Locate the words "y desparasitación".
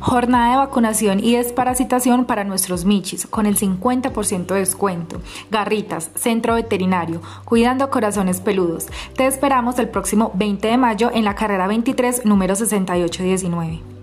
1.22-2.24